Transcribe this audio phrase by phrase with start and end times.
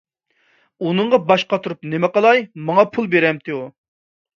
[0.87, 3.67] ئۇنىڭغا باش قاتۇرۇپ نېمە قىلاي، ماڭا پۇل بېرەمتى ئۇ!